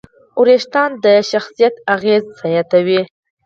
[0.41, 3.01] وېښتيان د شخصیت اغېز زیاتوي.